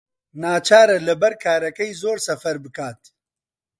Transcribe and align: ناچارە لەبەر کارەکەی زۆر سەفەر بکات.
ناچارە 0.41 0.97
لەبەر 1.07 1.33
کارەکەی 1.43 1.91
زۆر 2.01 2.17
سەفەر 2.27 2.55
بکات. 2.63 3.01